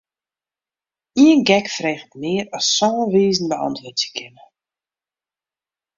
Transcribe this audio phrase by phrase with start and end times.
[1.23, 4.45] Ien gek freget mear as sân wizen beäntwurdzje kinne.